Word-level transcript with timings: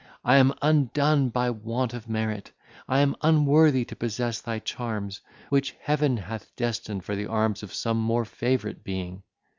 I 0.25 0.37
am 0.37 0.55
undone 0.63 1.29
by 1.29 1.51
want 1.51 1.93
of 1.93 2.09
merit; 2.09 2.51
I 2.89 3.01
am 3.01 3.15
unworthy 3.21 3.85
to 3.85 3.95
possess 3.95 4.41
thy 4.41 4.57
charms, 4.57 5.21
which 5.49 5.75
heaven 5.79 6.17
hath 6.17 6.51
destined 6.55 7.03
for 7.05 7.15
the 7.15 7.27
arms 7.27 7.61
of 7.61 7.71
some 7.71 7.97
more 7.99 8.25
favourite 8.25 8.83
being." 8.83 9.21